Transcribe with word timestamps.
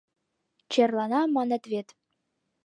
Черлана, 0.71 1.21
маныт 1.35 1.63
вет... 1.71 1.87